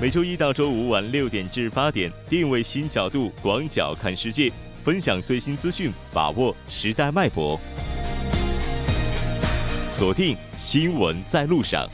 [0.00, 4.52] 每周一到周五晚六点至八点，定位新角度，广角看世界，
[4.84, 7.58] 分享最新资讯，把握时代脉搏。
[9.92, 11.90] 锁定新闻在路上。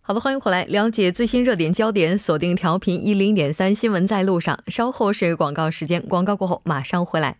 [0.00, 4.56] 好的，欢迎回来，了解最新热点焦点，锁定调频一零点三新闻在路上。
[4.68, 7.38] 稍后是广告时间，广告过后马上回来。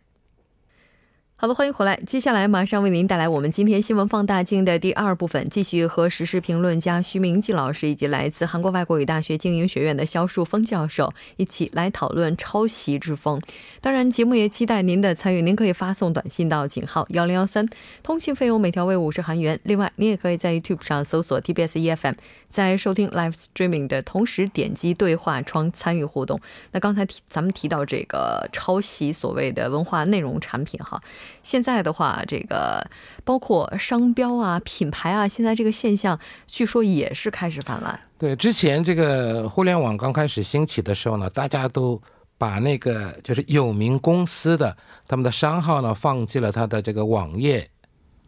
[1.39, 1.95] 好的，欢迎回来。
[2.07, 13.39] 接下来马上为您带来我们今天新闻放大镜的第二部分，继续和时事评论家徐明季老师以及来自韩国外国语大学经营学院的肖树峰教授一起来讨论抄袭之风。
[13.83, 17.69] 当然，节目也期待您的参与，您可以发送短信到井号幺零幺三，
[18.03, 19.61] 通信费用每条为五十韩元。
[19.65, 22.15] 另外，您也可以在 YouTube 上搜索 TBS EFM。
[22.49, 26.41] 在收听 live streaming 的同时，点击对话窗参与互动。
[26.73, 31.03] 那刚才提咱们提到这个抄袭所谓的文化内容产品哈，
[31.43, 32.85] 现在的话，这个
[33.25, 37.99] 包括商标啊、品牌啊，现在这个现象据说也是开始泛滥。
[38.19, 42.01] 对，之前这个互联网刚开始兴起的时候呢，大家都
[42.39, 47.69] 把那个就是有名公司的他们的商号呢放进了他的这个网页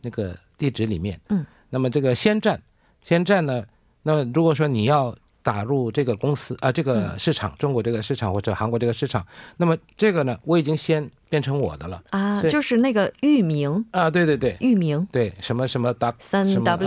[0.03, 1.20] 那个地址里面。
[1.28, 2.61] 嗯，那么这个先占
[3.03, 3.64] 先占呢。
[4.03, 15.97] 那如果说你要打入这个公司啊，这个市场，中国这个市场或者韩国这个市场，那么这个呢，我已经先变成我的了啊，就是那个域名啊，对对对，域名对什么什么 w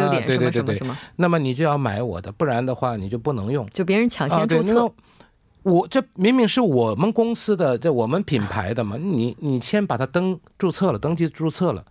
[0.09, 4.91] 点什么什么什么，那么你就要买我的，不然的话你就不能用，就别人抢先注册。
[5.63, 11.85] 我这明明是我们公司的，这我们品牌的嘛，你你先把它登注册了，登记注册了。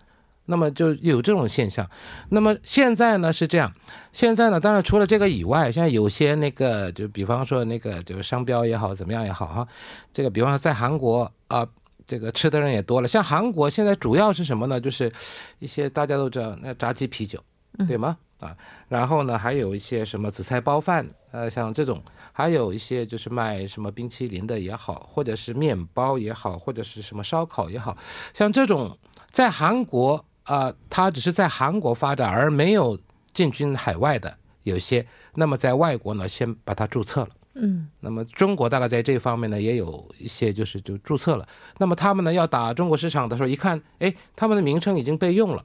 [0.47, 1.89] 那么就有这种现象，
[2.31, 3.73] 那么现在呢是这样，
[4.13, 9.69] 现在呢当然除了这个以外，现在有些那个就比方说那个就是商标也好怎么样也好哈，
[10.13, 11.65] 这个比方说在韩国啊，
[12.11, 14.81] 这个吃的人也多了，像韩国现在主要是什么呢？
[14.81, 15.13] 就是
[15.61, 17.39] 一些大家都知道那炸鸡啤酒，
[17.87, 18.19] 对吗？
[18.41, 18.57] 啊，
[18.89, 22.03] 然后呢还有一些什么紫菜包饭，呃像这种，
[22.33, 27.97] 还有一些就是卖什么冰淇淋的也好，或者是面包也好，或者是什么烧烤也好
[28.35, 28.99] 像这种
[29.31, 30.25] 在韩国。
[30.45, 32.99] 啊，它只是在韩国发展，而没有
[33.33, 35.07] 进军海外的有些。
[35.37, 37.29] 那么在外国呢，先把它注册了。
[37.55, 41.47] 嗯，那么中国大概在这方面呢，也有一些就是就注册了。
[41.79, 45.65] 那么他们呢要打中国市场的时候，一看，哎，他们的名称已经被用了，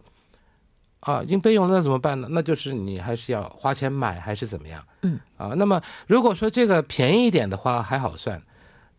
[1.01, 2.27] 啊，已经被用了，那怎么办呢？
[2.31, 4.83] 那就是你还是要花钱买，还是怎么样？
[5.03, 8.41] 嗯，啊，那么如果说这个便宜一点的话还好算，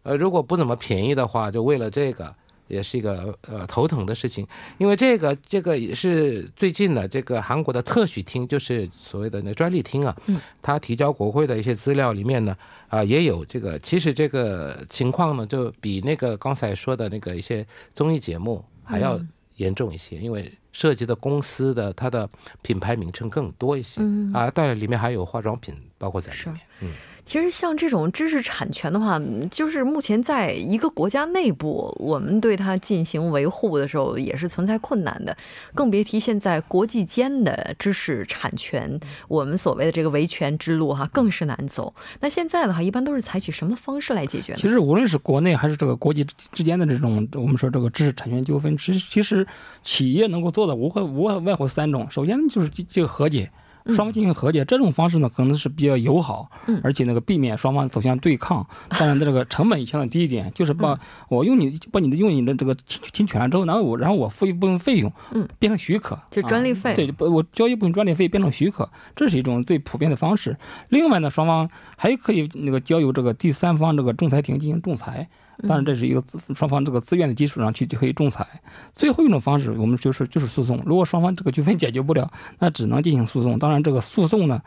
[0.02, 2.34] 呃，如果不怎么便宜的话，就为了这个。
[2.68, 4.46] 也是一个呃头疼的事情，
[4.78, 12.56] 因为这个这个也是最近的这个韩国的特许厅，就是所谓的那专利厅啊，嗯，他提交国会的一些资料里面呢，
[12.88, 19.20] 啊也有这个，其实这个情况呢，就比那个刚才说的那个一些综艺节目还要
[19.56, 22.28] 严重一些，因为涉及的公司的它的
[22.62, 24.32] 品牌名称更多一些，嗯。
[24.32, 26.92] 啊，当然里面还有化妆品包括在里面，嗯。
[27.26, 29.20] 其实像这种知识产权的话，
[29.50, 35.36] 就是目前在一个国家内部，我们对它进行维护的时候也是存在困难的，
[35.74, 41.92] 更别提现在国际间的知识产权，我们所谓的这个维权之路哈，更是难走。
[42.20, 44.58] 那现在的话，一般都是采取什么方式来解决呢？
[44.60, 49.44] 其实无论是国内还是这个国际之间的这种，我们说这个知识产权纠纷，其实其实
[49.82, 53.50] 企业能够做的无外无外乎三种，首先就是这个和解。
[53.86, 56.50] 双方进行和解，这种方式呢可能是比较友好，
[56.82, 58.66] 而且那个避免双方走向对抗。
[58.90, 60.98] 当然，这个成本相对低一点，就是把
[61.28, 66.94] 我用你把你的用你的这个侵侵权了之后，然后我然后我付一部分费用，嗯，变成许可，就专利费。
[66.94, 70.56] 对，我交一部分专利费变成许可，这是一种最普遍的方式。
[70.88, 75.28] 另外呢，双方还可以那个交由这个第三方这个仲裁庭进行仲裁。
[75.66, 76.22] 当然，这是一个
[76.54, 78.46] 双方这个自愿的基础上去就可以仲裁。
[78.94, 80.82] 最后一种方式，我们就是就是诉讼。
[80.84, 83.58] 如果双方这个纠纷解决不了，那只能进行诉讼。
[83.58, 84.60] 当然，这个诉讼呢，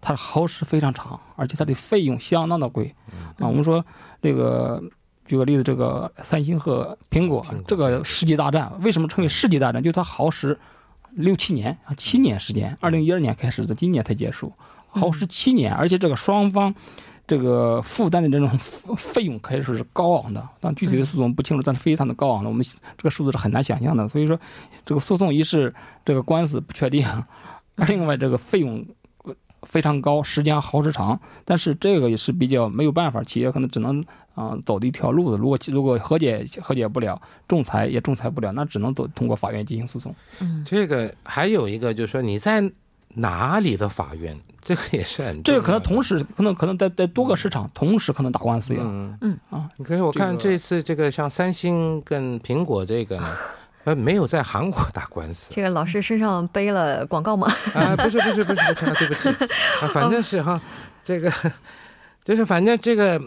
[0.00, 2.94] 它耗时非常长，而且它的费用相当的贵。
[3.38, 3.84] 啊，我们说
[4.22, 4.80] 这个，
[5.26, 9.82] 举个例子，这个三星和苹果这个世纪大战，为什么称为世纪大战？
[9.82, 10.56] 就它耗时
[11.10, 14.52] 六七年啊，七年时间，二零一二年开始，到今年才结束，
[14.90, 16.72] 耗时七年，而且这个双方。
[17.30, 18.58] 这个负担的这种
[18.96, 22.66] 费用可以说是高昂的，但具体的诉讼不清楚，但是非常的高昂的，我们
[22.98, 24.08] 这个数字是很难想象的。
[24.08, 24.36] 所以说，
[24.84, 25.72] 这个诉讼一是
[26.04, 27.06] 这个官司不确定，
[27.86, 28.84] 另外这个费用
[29.62, 31.20] 非常高，时间耗时长。
[31.44, 34.04] 但是这个也是比较没有办法，企业可能只能
[34.34, 35.38] 啊走的一条路子。
[35.40, 40.12] 如果如果和解和解不了，仲裁也仲裁不了，那只能走通过法院进行诉讼。
[40.40, 42.68] 嗯，这个还有一个就是说你在
[43.14, 44.36] 哪里的法院？
[44.62, 48.80] 这个也是很，这个可能同时可能可能在在多个市场同时可能打官司呀。
[48.82, 53.36] 嗯嗯啊，你看我看这次这个像三星跟苹果这个呢，
[53.84, 57.50] 呃，没有在韩国打官司这个老师身上背了广告吗？
[57.74, 59.28] 啊，不是不是不是不是，对不起，
[59.82, 60.60] 啊，反正是哈，
[61.02, 61.32] 这个
[62.22, 63.20] 就是反正这个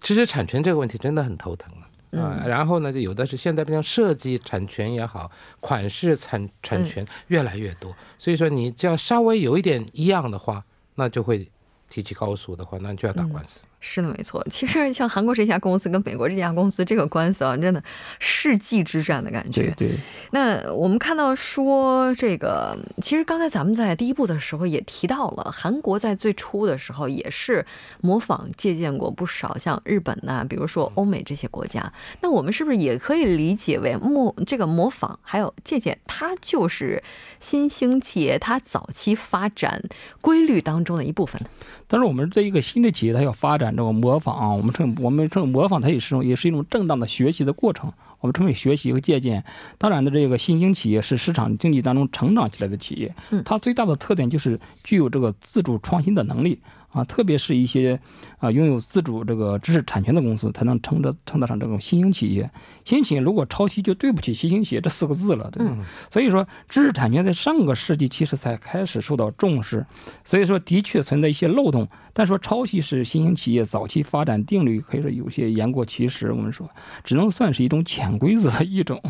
[0.00, 1.86] 知识产权这个问题真的很头疼啊。
[2.10, 10.60] 啊，然后呢，就有的是现在像设计产权也好，款式产产权越来越多，所以说你只要稍微有一点一样的话，
[11.00, 11.50] 那就会
[11.88, 13.62] 提起告诉的话，那就要打官司。
[13.80, 14.46] 是的，没错。
[14.50, 17.82] 其实像韩国这家公司跟美国这家公司这个官司啊，真的
[18.18, 19.72] 世纪之战的感觉。
[19.76, 19.98] 对对。
[20.32, 27.64] 那我们看到说这个，其实刚才咱们在第一部的时候也提到了，韩国在最初的时候也是
[28.02, 31.92] 模仿借鉴过不少像日本呐，比如说欧美这些国家。
[32.20, 37.02] 那我们是不是也可以理解为模这个模仿还有借鉴，它就是
[37.38, 39.82] 新兴企业它早期发展
[40.20, 41.48] 规律当中的一部分呢？
[41.88, 49.44] 但是我们这一个新的企业，它要发展这个模仿，我们称我们称模仿，它也是种也是一种正当的学习的过程，我们称为学习和借鉴。
[49.78, 53.14] 当然的，这个新兴企业是市场经济当中成长起来的企业，
[53.44, 56.60] 它最大的特点就是具有这个自主创新的能力。
[56.92, 58.00] 啊，特别是一些
[58.38, 62.50] 啊拥有自主这个知识产权的公司，才能称得称得上这种新兴企业。
[62.84, 65.78] 新兴企业如果抄袭，就对不起新兴企业这四个字了，对吧？
[66.10, 69.86] 所以说，知识产权在上个世纪其实才开始受到重视。
[70.24, 71.86] 所以说，的确存在一些漏洞。
[72.12, 76.32] 但说抄袭是新兴企业早期发展定律，可以说有些言过其实。
[76.32, 76.68] 我们说，
[77.04, 79.00] 只能算是一种潜规则的一种。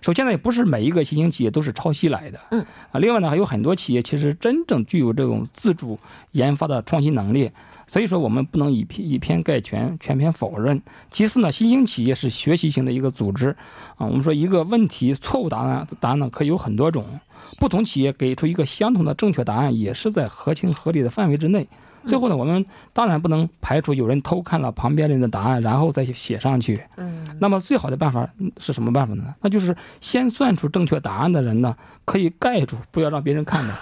[0.00, 2.40] 首先呢，也不是每一个新兴企业都是抄袭来的。
[2.50, 2.64] 嗯。
[2.92, 5.98] 啊，另外呢，还有很多企业其实真正具有这种自主
[6.32, 7.50] 研发的创新能力。
[7.86, 10.82] 所以说，我们不能以偏以偏概全，全篇否认。
[11.10, 13.48] 其次呢，新兴企业是学习型的一个组织。
[13.96, 17.18] 啊，我们说一个问题错误答案答案呢可以有很多种，
[17.58, 21.66] 不同企业给出一个相同的正确答案，也是在合情合理的范围之内。
[22.04, 26.82] 最后呢，我们当然不能排除有人偷看了旁边人的答案，然后再写上去。
[26.96, 28.28] 嗯，那么最好的办法
[28.58, 29.34] 是什么办法呢？
[29.40, 33.74] 那就是先算出正确答案的人呢，可以盖住，不要让别人看到，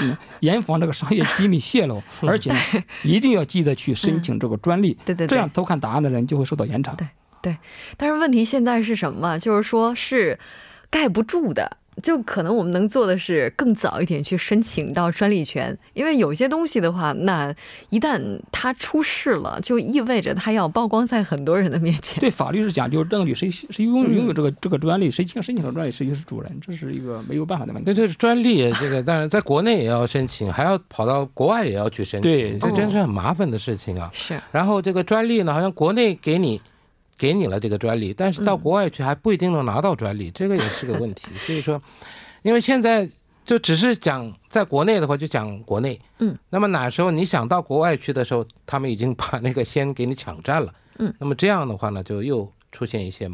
[0.00, 2.52] 嗯，严防这个商业机密泄露， 而且
[3.02, 4.96] 一定要记得去申请这个专利。
[5.04, 6.94] 对对，这样偷看答案的人就会受到严惩。
[6.96, 7.06] 对
[7.40, 7.56] 对，
[7.96, 9.38] 但是问题现在是什么？
[9.38, 10.38] 就是说是
[10.90, 11.76] 盖不住的。
[12.02, 17.54] 就可能我们能做的是更早一点去申请到专利权，因为有些东西的话，那
[17.90, 18.20] 一旦
[18.52, 22.20] 它出事了，就意味着它要曝光在很多人的面前。
[22.20, 27.90] 对，法律是讲究证据，谁谁拥拥有这个这个专利，谁先申请了专利，谁就是主人，这是一个没有办法的问题。
[27.90, 34.10] 那这是专利，这个当然在国内也要申请，还要跑到国外也要去申请，对，这真是很麻烦的事情啊。
[34.12, 34.38] 是。
[34.52, 36.60] 然后这个专利呢，好像国内给你。
[37.18, 41.26] 给你了这个专利，但是到国外去还不一定能拿到专利，这个也是个问题。
[41.44, 41.82] 所以说，
[42.42, 43.06] 因为现在
[43.44, 46.00] 就只是讲在国内的话，就讲国内。
[46.20, 46.34] 嗯。
[46.48, 50.72] 那么哪时候你想到国外去的时候，他们已经把那个先给你抢占了。
[50.98, 51.12] 嗯。
[51.18, 53.28] 那么这样的话呢，就又出现一些。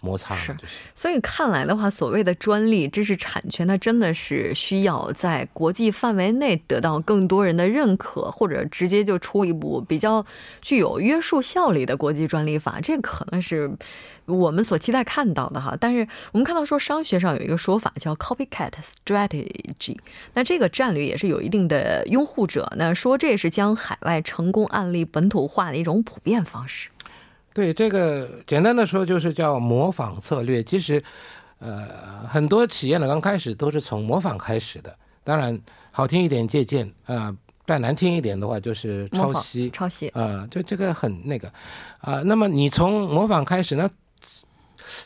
[0.00, 0.56] 摩擦是，
[0.94, 10.24] 所以看来的话，所谓的专利知识产权，它真的是需要在国际范围内得到更多人的认可，或者直接就出一部比较
[10.62, 13.70] 具有约束效力的国际专利法，这可能是
[14.24, 15.76] 我们所期待看到的哈。
[15.78, 18.72] 但是我们看到说，商学上有一个说法叫 copycat
[19.04, 19.96] strategy，
[20.32, 26.88] 那这个战略也是有一定的拥护者，那说这是将海外成功案例本土化的一种普遍方式。
[27.52, 30.62] 对这个简单的说，就是叫模仿策略。
[30.62, 31.02] 其实，
[31.58, 34.96] 呃，很多企业呢，刚开始都是从模仿开始的。
[35.24, 35.58] 当然，
[35.90, 39.68] 好听一点借鉴啊，再难听一点的话就是抄袭。
[39.70, 41.52] 抄袭啊，就这个很那个
[42.00, 42.22] 啊。
[42.24, 43.90] 那么你从模仿开始，那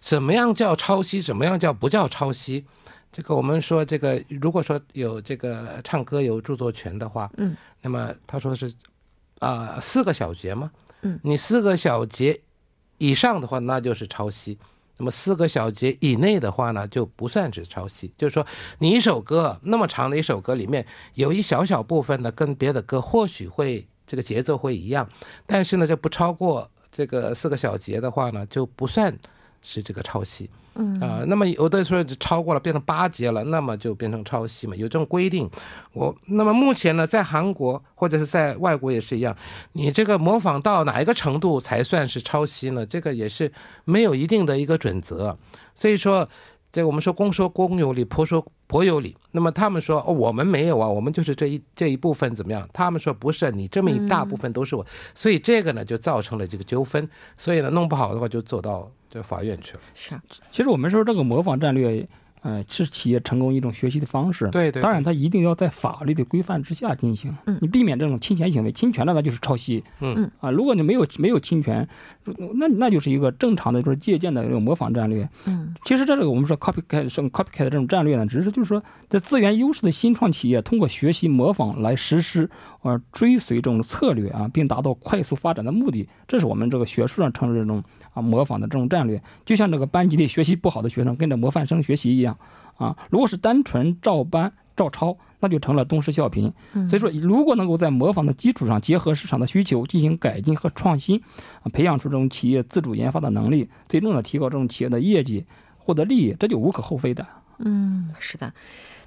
[0.01, 1.23] 怎么样叫抄袭？
[1.23, 2.65] 怎么样叫不叫抄袭？
[3.11, 8.73] 这个我们说，这个如果说有这个唱歌有著作权的话，嗯，那么他说是
[9.39, 10.71] 啊，四个小节嘛。
[11.23, 12.41] 你四个小节
[12.99, 14.57] 以上的话，那就是抄袭；
[14.97, 18.13] 那么四个小节以内的话呢，就不算是抄袭。
[18.17, 18.47] 就是说，
[18.79, 25.09] 你一首歌那么长的一首歌里面，有一小小部分呢，跟别的歌或许会这个节奏会一样，
[25.47, 29.17] 但是呢，就不超过这个四个小节的话呢，就不算
[29.63, 30.49] 是这个抄袭。
[30.77, 35.49] 嗯啊，那么有的时候就超过了，变成八节了，那么就变成抄袭嘛，有这种规定。
[35.93, 39.37] 我那么目前呢，在韩国或者是在外国也是一样，
[39.73, 42.85] 你这个模仿到哪一个程度才算是抄袭呢？
[42.85, 43.53] 这个也是
[43.85, 45.39] 没有一定的一个准则。
[45.77, 46.29] 所以说，
[46.73, 49.17] 这我们说公说公有理，婆说婆有理。
[49.31, 52.69] 那么他们说哦，我们没有啊，我们就是这一这一部分怎么样？
[52.73, 54.85] 他们说不是，你这么一大部分都是我。
[55.15, 57.09] 所以这个呢，就造成了这个纠纷。
[57.37, 58.91] 所以呢，弄不好的话，就走到。
[59.15, 59.81] 这法院去了。
[59.95, 62.05] 是，其实我们说这个模仿战略，
[62.43, 64.51] 呃，是企业成功一种学习的方式。
[64.51, 68.73] 对对，当然它一定要在法律的规范之下进行，嗯你避免这种侵权行为。
[68.73, 71.89] 侵权了那就是抄袭，嗯啊，如果你没有没有侵权，
[72.57, 75.29] 那那就是一个正常的就是借鉴的这种模仿战略。
[75.47, 82.51] 嗯其实这个我们说 copycat 是 copycat 的这种战略呢，只是就是说在资源优势的新创企业通过学习模仿来实施
[82.85, 89.21] 呃追随这种策略啊，并达到快速发展的目的，这是我们这个学术上称之这种啊模仿的这种战略。
[89.45, 92.39] 就像这个班级里学习不好的学生跟着模范生学习一样
[92.77, 96.53] 啊，如果是单纯照搬照抄，那就成了东施效颦。
[96.75, 101.19] 嗯所以说，如果能够在模仿的基础上结合市场的需求进行改进和创新，
[101.63, 105.47] 啊，培养出这种企业自主研发的能力，最终呢提高这种企业的业绩，
[105.79, 107.27] 获得利益，这就无可厚非的。
[107.59, 108.53] 嗯，是的。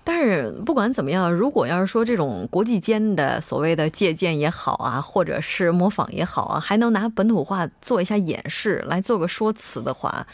[0.04, 10.25] 但是不管怎么样，如果要是说这种国际间的所谓的借鉴也好啊，或者是模仿也好啊，还能拿本土化做一下演示，来做个说辞的话，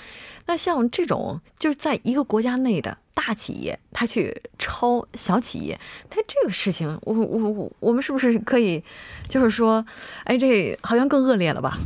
[0.45, 8.83] 那像这种就是在一个国家内的大企业，他去抄小企业，他这个事情，我我我我们是不是可以，
[9.27, 9.83] 就是说，
[10.25, 11.79] 哎，这好像更恶劣了吧？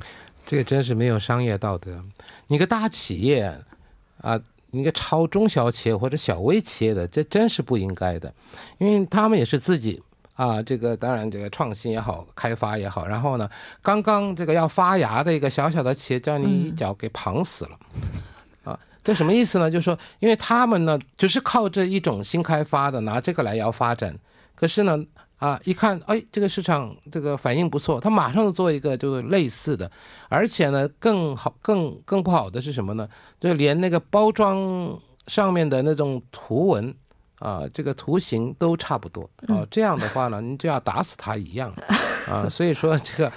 [0.46, 2.04] 这个真是没有商业道德。
[2.48, 3.60] 你个大企业
[4.22, 4.38] 啊，
[4.72, 8.34] 你个超中小企业或者小微企业的，这真是不应该的，
[8.78, 10.02] 因为他们也是自己
[10.36, 13.50] 啊，这个当然这个创新也好，开发也好，然后呢，
[13.82, 17.80] 刚刚这个要发芽的一个小小的企业，叫你一脚给捧死了。
[18.64, 19.72] 啊，这什么意思呢？
[19.72, 24.16] 就是说，因为他们呢，就是靠这一种新开发的，拿这个来要发展，
[24.54, 25.04] 可是呢，
[25.38, 29.90] 啊，一看，哎，这个市场这个反应不错，他马上就做一个就是类似的，
[30.30, 33.08] 而且呢，更好、更更不好的是什么呢？
[33.40, 36.92] 就连那个包装上面的那种图文
[37.38, 41.72] 啊，这个图形都差不多啊，这样的话呢，你就要打死他一样
[42.28, 42.50] 啊。
[42.50, 43.32] 所以说这个，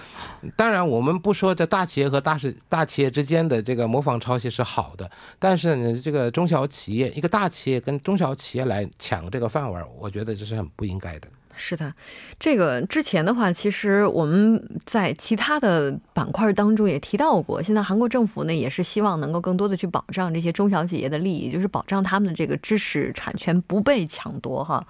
[0.56, 11.28] 当然我们不说这大企业和大是大企业之间的这个模仿抄袭是好的，但是呢，这个中小企业一个大企业跟中小企业来抢这个饭碗，我觉得这是很不应该的。
[11.62, 11.94] 是的，
[12.38, 17.62] 这个之前的话，其实我们在其他的板块当中也提到过。
[17.62, 24.84] 现在韩国政府呢，也是希望能够更多的去保障这些中小企业的利益，就是保障他们的这个知识产权不被抢夺哈。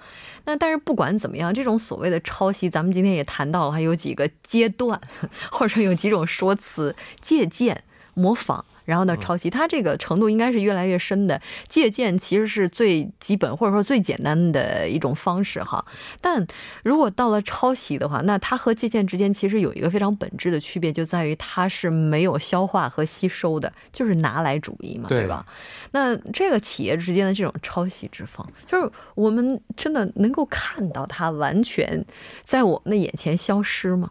[0.44, 4.98] 那但是不管怎么样，这种所谓的抄袭，咱们今天也谈到了，还有几个阶段，
[5.50, 7.82] 或者说有几种说辞：借鉴、
[8.14, 8.64] 模仿。
[8.90, 11.40] 然后呢，抄袭，它这个程度应该是越来越深的。
[11.68, 15.84] 借鉴其实是最基本或者说最简单的一种方式哈，
[16.20, 16.44] 但
[16.82, 25.46] 如果到了抄袭的话，那它和借鉴之间其实有一个非常本质的区别，就在于它是没有消化和吸收的，就是拿来主义嘛，对对吧？
[25.92, 32.04] 那这个企业之间的这种抄袭之风，就是我们真的能够看到它完全
[32.44, 34.10] 在我们的眼前消失吗？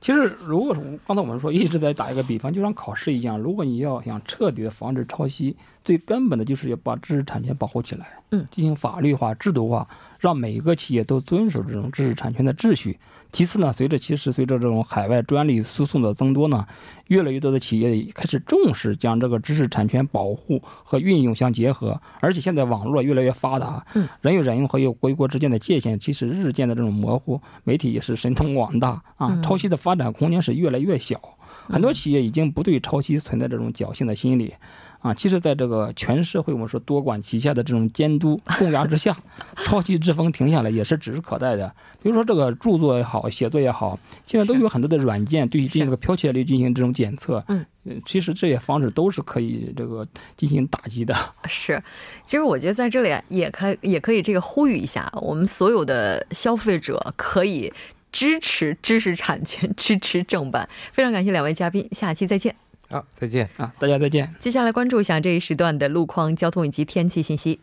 [0.00, 9.88] 其实，如果说刚才我们说一直在打一个比方，就像考试一样，如果你要想彻底的防止抄袭，最根本的就是要把知识产权保护起来，嗯，进行法律化、制度化，
[10.18, 12.98] 让每一个企业都遵守这种知识产权的秩序。
[13.30, 16.66] 其次呢，随着其实随着这种海外专利诉讼的增多呢，
[17.08, 31.20] 越来越多的企业开始重视将这个知识产权保护和运用相结合，而且现在网络越来越发达，嗯，人与人用和有国与国之间的界限其实日渐的这种模糊，媒体也是神通广大啊嗯，抄袭的发展空间是越来越小，
[31.68, 34.54] 很多企业已经不对抄袭存在这种侥幸的心理。
[35.00, 39.16] 啊，其实，在这个全社会我们说多管齐下的这种监督 重压之下，
[39.64, 41.72] 抄袭之风停下来也是指日可待的。
[42.02, 47.42] 比如说这个著作也好，写作也好，现在都有很多的软件对于这个剽窃率进行这种检测。
[47.48, 51.14] 嗯呃，其实这些方式都是可以这个进行打击的。
[51.46, 51.82] 是，
[52.24, 57.72] 其实我觉得在这里啊也可也可以这个呼吁一下，我们所有的消费者可以
[58.10, 60.68] 支持知识产权， 支持正版。
[60.92, 62.67] 非常感谢两位嘉宾，下期再见。
[62.90, 63.48] 好，再见。
[63.56, 64.34] 啊，大家再见。
[64.40, 67.60] 接下来关注一下这一时段的路况、交通以及天气信息。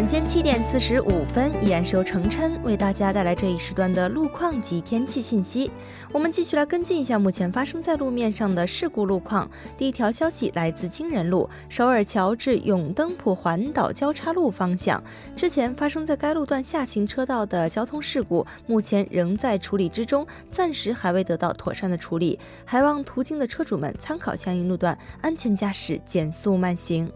[0.00, 5.70] 晚间七点四十五分，依然是由程琛为大家带来这一时段的路况及天气信息。
[6.10, 9.46] 我们继续来跟进一下目前发生在路面上的事故路况。
[9.76, 15.04] 第一条消息来自金仁路首尔桥至永登浦环岛交叉路方向，
[15.36, 27.12] 之前发生在该路段下行车道的交通事故，目前仍在处理之中，暂时还未得到妥善的处理，还望途经的车主们参考相应路段，安全驾驶，减速慢行。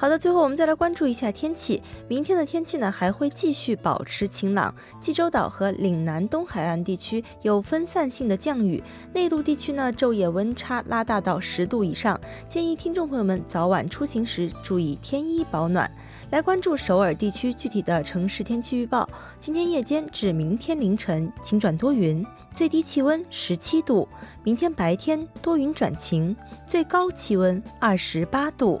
[0.00, 1.82] 好的，最后我们再来关注一下天气。
[2.06, 4.72] 明天的天气呢，还会继续保持晴朗。
[5.00, 8.80] 济州岛和岭南东海岸地区有分散性的降雨，
[9.12, 12.18] 内陆地区呢，昼夜温差拉大到十度以上。
[12.46, 15.90] 建议听众朋友们早晚出行时注意添衣保暖。
[16.30, 19.08] 来关注首尔地区具体的城市天气预报。
[19.40, 22.24] 今天夜间至明天凌晨晴转多云，
[22.54, 24.06] 最低气温十七度；
[24.44, 26.36] 明天白天多云转晴，
[26.68, 28.80] 最高气温二十八度。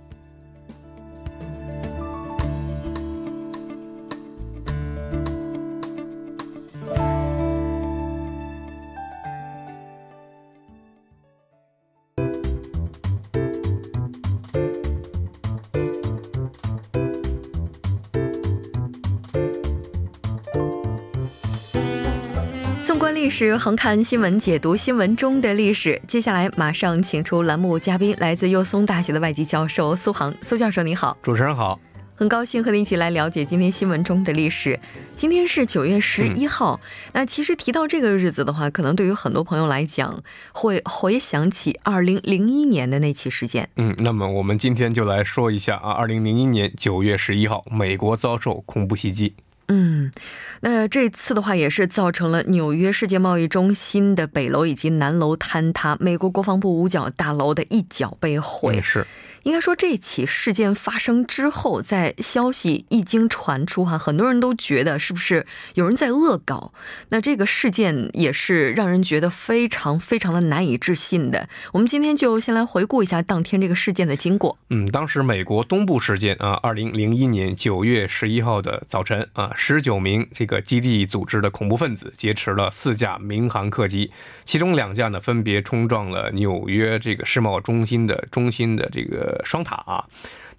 [23.21, 26.01] 历史横看新闻，解读新闻中的历史。
[26.07, 30.33] 接下来马上请出栏目嘉宾，来自幼松大学的外籍教授苏杭。
[30.41, 31.79] 苏教授你好，主持人好，
[32.15, 34.79] 很高兴和您一起来了解今天新闻中的历史。
[35.15, 36.79] 今天是九月十一号，
[37.13, 43.69] 那其实提到这个日子的话，可能对于很多朋友来讲，会回想起二零零一年的那起事件。
[43.75, 49.35] 嗯，那么我们今天就来说一下啊，二零零一年九月十一号，美国遭受恐怖袭击。
[49.73, 50.11] 嗯，
[50.59, 58.81] 那这次的话也是造成了纽约世界贸易中心的北楼以及南楼坍塌，美国国防部五角大楼的一角被毁。
[58.81, 59.07] 是。
[59.43, 66.71] 应该说，这起事件发生之后，在消息一经传出，哈，很多人都觉得是不是有人在恶搞？
[67.09, 71.49] 那这个事件也是让人觉得非常非常的难以置信的。
[71.73, 74.57] 我们今天就先来回顾一下当天这个事件的经过。
[74.69, 84.11] 嗯，当时美国东部时间啊，二零零一年九月十一号的早晨啊，十九名这个基地组织的恐怖分子劫持了四架民航客机，
[84.45, 89.30] 其中两架呢分别冲撞了纽约这个世贸中心的中心的这个。
[89.45, 90.05] 双塔啊。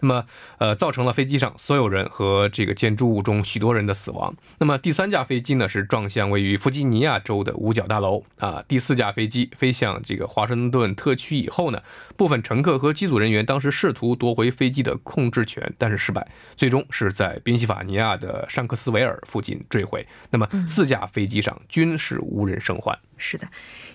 [0.05, 0.27] 那么，
[0.59, 4.35] 呃，造成了飞机上所有人和这个建筑物中许多人的死亡。
[4.59, 8.65] 那么，第三架飞机呢是撞向位于弗吉尼亚州的五角大楼啊。
[8.67, 11.81] 第四架飞机飞向这个华盛顿特区以后呢，
[12.17, 16.27] 部分乘客和机组人员当时试图夺回飞机的控制权，但是失败，
[16.57, 20.05] 最终是在宾夕法尼亚的尚克斯维尔附近坠毁。
[20.31, 22.99] 那么，四架飞机上均是无人生还。
[23.23, 23.47] 是的，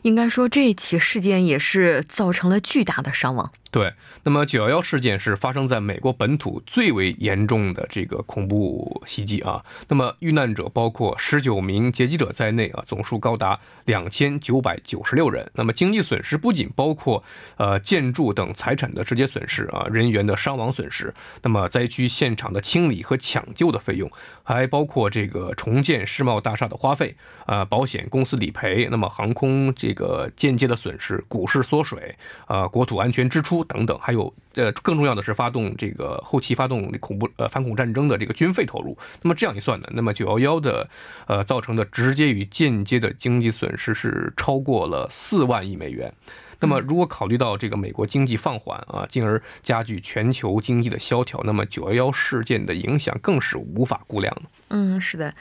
[0.03, 3.51] 应该说这起事件也是造成了巨大的伤亡。
[3.69, 9.63] 对，那么九幺幺事件是发生在美国本土最为严重的这个恐怖袭击啊。
[9.89, 15.51] 那么遇难者包括十九名劫机者在内啊，总数高达两千九百九十六人。
[15.53, 17.21] 那么经济损失不仅包括
[17.57, 21.13] 呃建筑等财产的直接损失啊，人员的伤亡损失，
[21.43, 24.09] 那么灾区现场的清理和抢救的费用，
[24.43, 33.63] 还包括这个重建世贸大厦的花费啊，保险公司理赔，那么航空这个间接的损失，股市缩水啊，国土安全支出。
[33.63, 38.95] 等等，还有呃，更重要的是发动这个后期发动恐怖呃反恐战争的这个军费投入。
[39.23, 40.87] 那么这样一算呢，那么九幺幺的
[41.25, 46.13] 呃造成的直接与间接的经济损失是超过了四万亿美元。
[46.59, 54.35] 那么如果考虑到这个美国经济放缓啊，进而加剧全球经济的萧条，那么九幺幺事件的影响更是无法估量
[54.69, 55.33] 嗯，是的。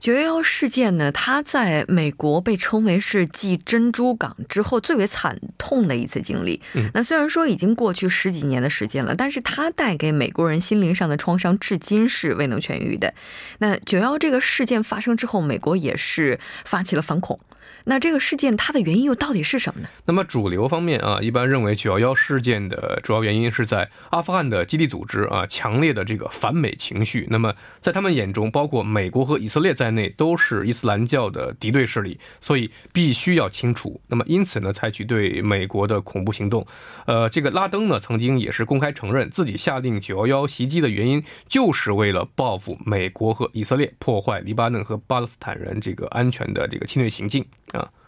[0.00, 6.60] 九幺幺事件呢，它在美国被称为是继珍珠港之后最为惨痛的一次经历。
[6.94, 13.12] 那虽然说已经过去十几年的时间了，但是它带给美国人心灵上的创伤至今是未能痊愈的。
[13.58, 17.40] 那九幺这个事件发生之后，美国也是发起了反恐。
[17.88, 19.88] 那这个事件它的原因又到底是什么呢？
[20.04, 27.26] 那么主流方面啊，一般认为九幺幺事件的主要原因是在阿富汗的基地组织啊强烈的这个反美情绪。
[27.30, 33.98] 那么在他们眼中，包括美国和以色列在内都是伊斯兰教的敌对势力，所以必须要清除。
[34.08, 36.66] 那么因此呢，采取对美国的恐怖行动。
[37.06, 47.46] 呃，这个拉登呢曾经也是公开承认自己下令九幺幺袭击的原因，就是为了报复美国和以色列破坏黎巴嫩和巴勒斯坦人这个安全的这个侵略行径。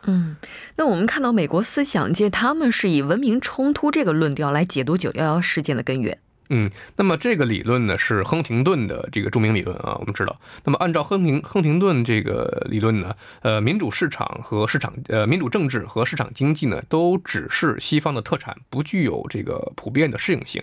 [0.05, 0.37] 嗯，
[0.77, 6.19] 那我们看到美国思想界，他们是以文明冲突这个论调来解读九幺幺事件的根源。
[6.53, 10.41] 嗯，那么这个理论呢是亨廷顿的这个著名理论啊，我们知道。
[10.65, 20.61] 那么按照亨廷亨廷顿这个理论呢，呃，民主市场和市场呃民主政治和市场经济呢都只是西方的特产，不具有这个普遍的适用性。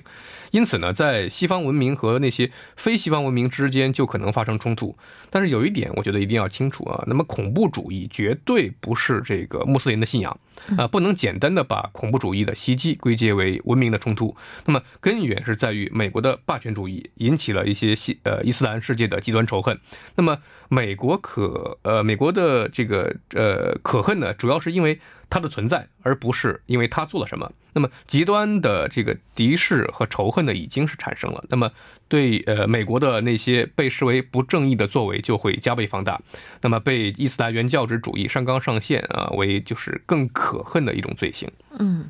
[0.52, 4.94] 因此呢，在西方文明和那些非西方文明之间就可能发生冲突。
[5.30, 10.38] 但是有一点，我觉得一定要清楚啊，那么恐怖主义绝对不是这个穆斯林的信仰
[10.78, 14.36] 啊，不能简单的把恐怖主义的袭击归结为文明的冲突。
[14.66, 15.77] 那么根源是在于。
[15.78, 19.80] 与美国的霸权主义引起了一些西呃伊斯兰世界的极端仇恨。
[20.16, 27.52] 那么美国可呃美国的这个呃可恨呢，主要是因为他的存在，而不是因为他做了什么。
[27.74, 31.44] 那么极端的这个敌视和仇恨呢，已经是产生了。
[31.50, 31.72] 那么
[32.08, 36.20] 对呃美国的那些被视为不正义的作为就会加倍放大。
[36.62, 41.50] 那么被伊斯兰原教旨主义上纲上线啊，为就是更可恨的一种罪行。
[41.78, 42.10] 嗯。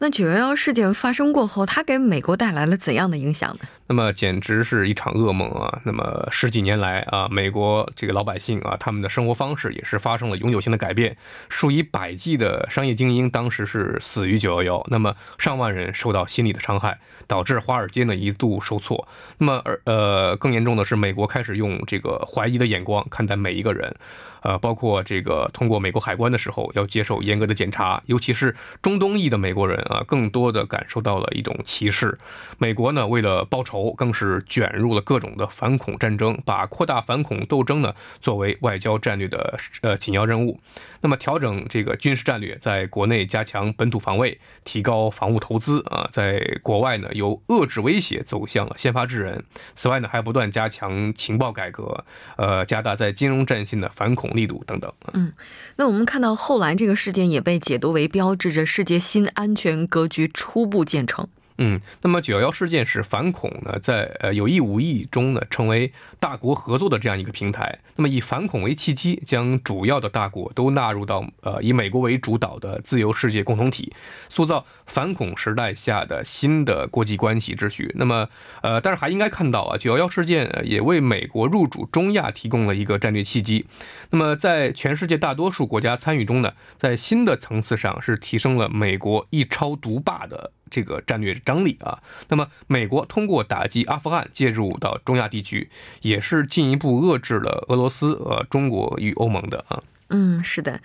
[0.00, 3.60] 那九幺幺事件发生过后，它给美国带来了怎样的影响呢？
[3.88, 5.80] 那么简直是一场噩梦啊！
[5.84, 11.16] 那么十几年来啊，美国这个老百姓啊，他们的生活方式也是发生了永久性的改变。
[11.48, 19.06] 数以百计的商业精英当时是死于九幺幺，那么上万人受到心理的伤害，导致华尔街呢一度受挫。
[19.38, 23.94] 那么而呃更严重的是，美国开始用这个怀疑的眼光看待每一个人。
[24.42, 32.16] 呃，包括这个通过美国海关的时候要接受严格的检查，尤其是中东裔的美国人啊，更多的感受到了一种歧视。
[32.58, 40.60] 美国呢，为了报仇，更是卷入了各种的反恐战争，把扩大反恐斗争呢作为外交战略的呃紧要任务。
[41.00, 49.44] 那么调整这个军事战略，在国内加强本土防卫，提高防务投资啊，在国外呢由遏制威胁走向了先发制人。
[49.74, 52.04] 此外呢，还不断加强情报改革，
[52.36, 54.92] 呃，加大在金融战线的反恐力度等等。
[55.12, 55.32] 嗯，
[55.76, 61.28] 那我们看到后来这个事件也被解读为标志着世界新安全格局初步建成。
[61.58, 67.80] 嗯，那么九幺幺事件是反恐呢，在呃有意无意中呢，成为大国合作的这样一个平台。
[67.96, 73.92] 那么以反恐为契机，将主要的大国都纳入到呃以美国为主导的自由世界共同体，
[74.28, 77.92] 塑造反恐时代下的新的国际关系秩序。
[77.96, 78.28] 那么
[78.62, 83.66] 呃，但是还应该看到啊，九幺幺事件也为美国入主中亚提供了一个战略契机。
[84.10, 90.52] 那么在全世界大多数国家参与中呢，在新的层次上是提升了美国一超独霸的。
[90.70, 95.70] 这个战略张力啊，那么美国通过打击阿富汗介入到中亚地区，
[96.02, 99.82] 也是进一步遏制了俄罗斯、呃中国与欧盟的啊。
[100.10, 100.80] 嗯，是的。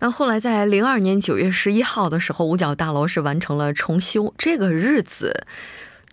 [0.00, 5.46] 那后来在零二年九月十一号的时候，五角大楼是完成了重修，这个日子。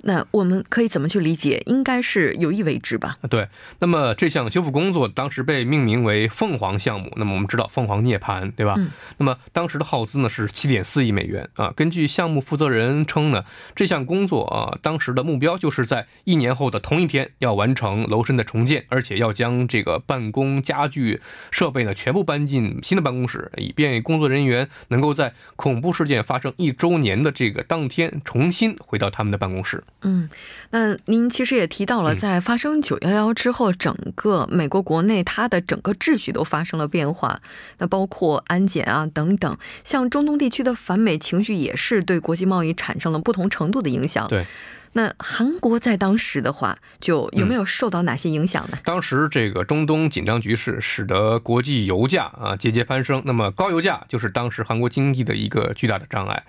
[0.04, 1.64] 那我们可以怎么去理解？
[1.66, 3.16] 应该是有意为之吧？
[3.30, 3.48] 对。
[3.80, 7.12] 那么这项修复工作当时被命名为“凤凰项目”。
[7.18, 8.76] 那么我们知道凤凰涅槃，对吧？
[8.78, 8.92] 嗯。
[9.18, 11.74] 那么当时的耗资呢是七点四亿美元啊。
[11.76, 29.84] 根据项目负责人称呢，这项工作啊，当时的目标就是在一年后的同一天要完成楼身的重建，而且要将这个办公家具设备呢全部搬进新的办公室，以便工作人员能够在恐怖事件发生一周年的这个当天重新回到他们的办公室。
[30.02, 30.30] 嗯，
[30.70, 37.42] 那您其实也提到了，在发生九幺幺之后，整个美国国内它的整个秩序都发生了变化，
[37.80, 44.28] 那包括安检啊等等，像中东地区的反美情绪也是对国际贸易产生了不同程度的影响。
[44.28, 44.46] 对，
[44.94, 48.78] 那韩国在当时的话，就有没有受到哪些影响呢？
[48.84, 56.44] 当时这个中东紧张局势使得国际油价啊节节攀升，那么高油价就是当时韩国经济的一个巨大的障碍。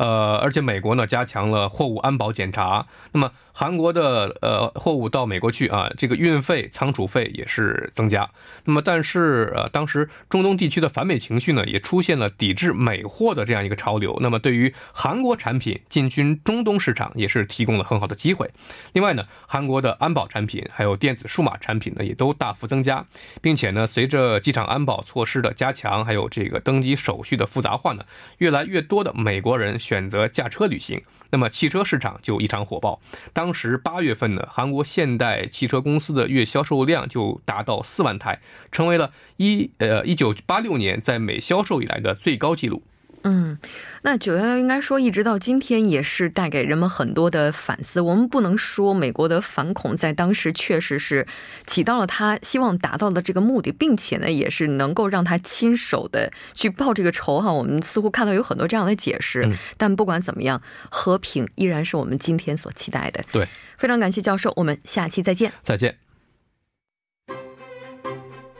[0.00, 3.30] 呃，而且美国呢加强了货物安保检查，那么。
[3.52, 8.30] 韩国的呃货物到美国去啊，这个运费、仓储费也是增加。
[8.64, 14.16] 那么，但是呃，当时中东地区的反美情绪呢，也出现了抵制美货的这样一个潮流。
[14.22, 18.50] 那么，对于韩国产品进军中东市场，也是提供了很好的机会。
[18.94, 23.04] 另外呢，韩国的安保产品还有电子数码产品呢，也都大幅增加，
[23.42, 28.04] 并且呢，随着机场安保措施的加强，还有这个登机手续的复杂化呢，
[28.38, 31.02] 越来越多的美国人选择驾车旅行。
[31.32, 33.00] 那么汽车市场就异常火爆。
[33.32, 42.84] 当时八月份呢，韩国现代汽车公司的月销售量就达到四万台，成为了一呃一九八六年在美销售以来的最高纪录。
[43.22, 43.58] 嗯，
[44.02, 48.00] 那九幺幺应该说一直到今天也是带给人们很多的反思。
[48.00, 51.26] 我们不能说美国的反恐在当时确实是
[51.66, 57.52] 起到了他希望达到的这个目的，并且呢也是能够让他亲手的去报这个仇哈。
[57.52, 63.22] 我们似乎看到有很多这样的解释，但不管怎么样，和平依然是我们今天所期待的。
[63.30, 65.52] 对，非常感谢教授，我们下期再见。
[65.62, 65.98] 再见。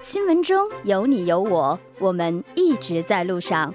[0.02, 3.74] 新闻中有你有我，我们一直在路上。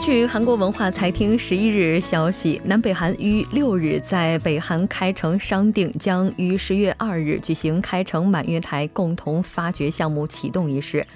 [0.00, 11.06] 据韩国文化财厅十一日消息，南北韩于六日在北韩开城商定将于十月二日举行开城满月台共同发掘项目启动仪式。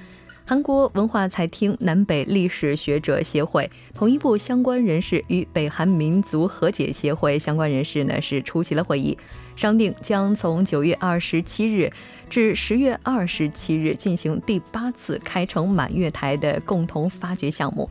[0.44, 9.16] 韩国文化财厅南北历史学者协会、统一部相关人士与北韩民族和解协会相关人士呢是出席了会议，
[9.56, 11.90] 商定将从九月二十七日
[12.28, 17.88] 至十月二十七日进行第八次开城满月台的共同发掘项目。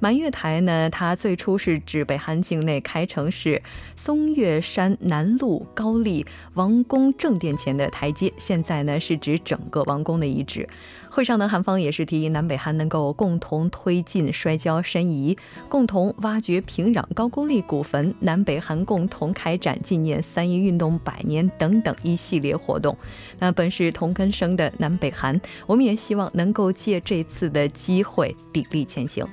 [0.00, 3.62] 满月台呢，它最初是指北韩境内开城市
[3.96, 10.68] 松岳山南路高丽王宫正殿前的台阶，现在呢是指整个王宫的遗址。
[11.08, 22.94] 会上呢，韩方也是提议南北韩能够共同推进摔跤申遗，共同挖掘平壤高句丽古坟，南北韩共同开展纪念三一运动百年等等一系列活动。
[23.38, 29.24] 那本是同根生的南北韩，我们也希望能够借这次的机会砥砺前行。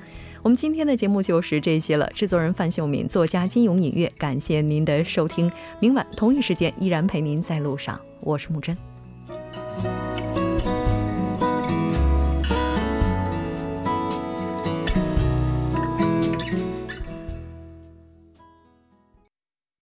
[0.42, 2.10] 我们今天的节目就是这些了。
[2.12, 5.48] 制作人范秀敏，作家金勇，音乐，感谢您的收听。
[5.78, 8.76] 明晚同一时间依然陪您在路上，我是木真。